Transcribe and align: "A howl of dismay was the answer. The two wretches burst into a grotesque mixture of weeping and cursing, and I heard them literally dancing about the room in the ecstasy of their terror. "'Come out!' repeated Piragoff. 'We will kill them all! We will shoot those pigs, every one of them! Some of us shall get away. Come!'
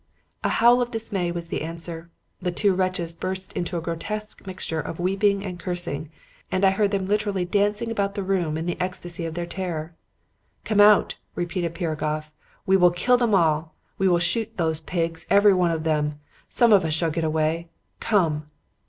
"A 0.43 0.49
howl 0.49 0.81
of 0.81 0.89
dismay 0.89 1.31
was 1.31 1.49
the 1.49 1.61
answer. 1.61 2.09
The 2.41 2.51
two 2.51 2.73
wretches 2.73 3.15
burst 3.15 3.53
into 3.53 3.77
a 3.77 3.81
grotesque 3.81 4.47
mixture 4.47 4.79
of 4.79 4.99
weeping 4.99 5.45
and 5.45 5.59
cursing, 5.59 6.09
and 6.51 6.65
I 6.65 6.71
heard 6.71 6.89
them 6.89 7.05
literally 7.05 7.45
dancing 7.45 7.91
about 7.91 8.15
the 8.15 8.23
room 8.23 8.57
in 8.57 8.65
the 8.65 8.81
ecstasy 8.81 9.27
of 9.27 9.35
their 9.35 9.45
terror. 9.45 9.93
"'Come 10.63 10.81
out!' 10.81 11.17
repeated 11.35 11.75
Piragoff. 11.75 12.31
'We 12.65 12.77
will 12.77 12.89
kill 12.89 13.17
them 13.17 13.35
all! 13.35 13.75
We 13.99 14.07
will 14.07 14.17
shoot 14.17 14.57
those 14.57 14.81
pigs, 14.81 15.27
every 15.29 15.53
one 15.53 15.69
of 15.69 15.83
them! 15.83 16.19
Some 16.49 16.73
of 16.73 16.83
us 16.83 16.95
shall 16.95 17.11
get 17.11 17.23
away. 17.23 17.69
Come!' 17.99 18.49